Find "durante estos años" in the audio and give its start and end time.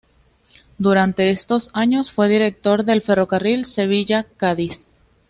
0.79-2.11